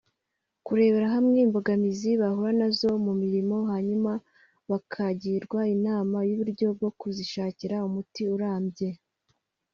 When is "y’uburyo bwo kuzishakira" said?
6.27-7.75